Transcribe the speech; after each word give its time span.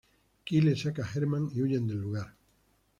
Kyle 0.45 0.73
saca 0.75 1.03
a 1.03 1.09
Herman 1.11 1.51
y 1.53 1.61
huyen 1.61 1.87
del 1.87 1.99
lugar. 2.01 2.35